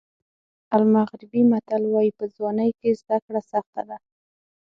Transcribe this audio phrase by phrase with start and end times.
[0.77, 3.97] المغربي متل وایي په ځوانۍ کې زده کړه سخته ده.